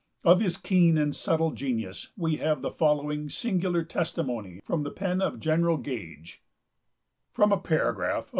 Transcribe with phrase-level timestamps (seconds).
[0.23, 5.21] Of his keen and subtle genius we have the following singular testimony from the pen
[5.21, 6.41] of General Gage:
[7.29, 8.29] "From a paragraph of M.